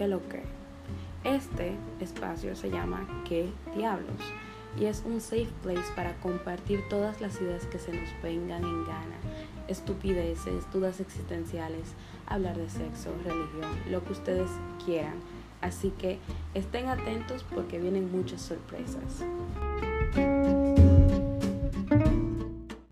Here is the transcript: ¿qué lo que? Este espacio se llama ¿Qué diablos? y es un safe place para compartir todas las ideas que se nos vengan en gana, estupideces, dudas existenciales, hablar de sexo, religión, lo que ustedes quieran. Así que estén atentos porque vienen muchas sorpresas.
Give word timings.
¿qué 0.00 0.08
lo 0.08 0.26
que? 0.30 0.40
Este 1.24 1.76
espacio 2.00 2.56
se 2.56 2.70
llama 2.70 3.06
¿Qué 3.28 3.50
diablos? 3.76 4.16
y 4.78 4.86
es 4.86 5.02
un 5.04 5.20
safe 5.20 5.50
place 5.62 5.92
para 5.94 6.14
compartir 6.20 6.80
todas 6.88 7.20
las 7.20 7.38
ideas 7.40 7.66
que 7.66 7.78
se 7.78 7.92
nos 7.92 8.08
vengan 8.22 8.64
en 8.64 8.84
gana, 8.84 9.18
estupideces, 9.68 10.64
dudas 10.72 11.00
existenciales, 11.00 11.92
hablar 12.26 12.56
de 12.56 12.70
sexo, 12.70 13.12
religión, 13.24 13.70
lo 13.90 14.02
que 14.04 14.12
ustedes 14.12 14.48
quieran. 14.86 15.16
Así 15.60 15.90
que 15.98 16.18
estén 16.54 16.88
atentos 16.88 17.44
porque 17.52 17.78
vienen 17.78 18.10
muchas 18.10 18.40
sorpresas. 18.40 19.24